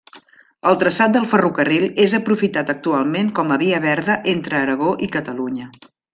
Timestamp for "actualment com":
2.75-3.53